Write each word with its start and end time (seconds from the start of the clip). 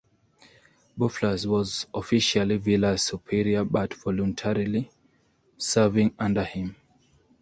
Boufflers 0.97 1.45
was 1.45 1.85
officially 1.93 2.57
Villars' 2.57 3.03
superior 3.03 3.63
but 3.63 3.93
voluntarily 3.93 4.89
serving 5.59 6.11
under 6.17 6.43
him. 6.43 6.75